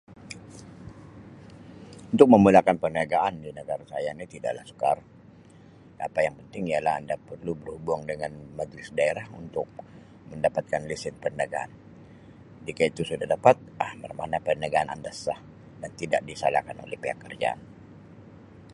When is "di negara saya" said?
3.45-4.09